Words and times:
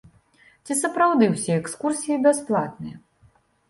Ці 0.69 0.77
сапраўды 0.79 1.23
ўсе 1.35 1.51
экскурсіі 1.61 2.21
бясплатныя? 2.27 2.95